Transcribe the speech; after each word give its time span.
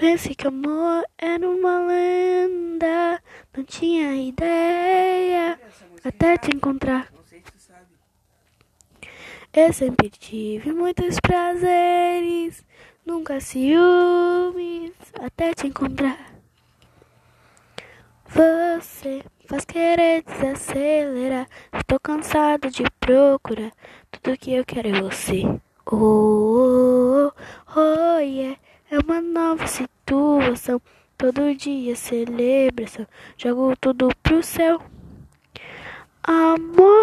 Pensei 0.00 0.34
que 0.34 0.46
amor 0.46 1.04
era 1.18 1.46
uma 1.46 1.78
lenda, 1.86 3.22
não 3.54 3.62
tinha 3.62 4.16
ideia 4.16 5.60
até 6.02 6.38
te 6.38 6.56
encontrar. 6.56 7.12
Eu 9.52 9.70
sempre 9.74 10.08
tive 10.08 10.72
muitos 10.72 11.20
prazeres, 11.20 12.64
nunca 13.04 13.40
ciúmes 13.40 14.94
até 15.20 15.52
te 15.52 15.66
encontrar. 15.66 16.34
Você 18.26 19.22
faz 19.44 19.66
querer 19.66 20.22
desacelerar. 20.22 21.46
Estou 21.74 22.00
cansado 22.00 22.70
de 22.70 22.84
procurar. 22.98 23.72
Tudo 24.10 24.38
que 24.38 24.54
eu 24.54 24.64
quero 24.64 24.88
é 24.88 25.02
você. 25.02 25.42
Oh, 25.92 27.30
oh, 27.76 27.78
oh, 27.78 28.18
yeah. 28.20 28.59
Uma 29.10 29.20
nova 29.20 29.66
situação. 29.66 30.80
Todo 31.18 31.52
dia 31.56 31.96
celebração. 31.96 33.08
Jogo 33.36 33.74
tudo 33.80 34.08
pro 34.22 34.40
céu. 34.40 34.80
Amor. 36.22 36.99